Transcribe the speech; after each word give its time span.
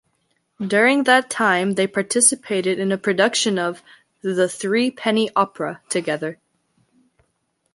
During 0.59 1.03
that 1.03 1.29
time, 1.29 1.73
they 1.73 1.85
participated 1.85 2.79
in 2.79 2.91
a 2.91 2.97
production 2.97 3.59
of 3.59 3.83
"The 4.23 4.49
Threepenny 4.49 5.29
Opera" 5.35 5.79
together. 5.89 6.39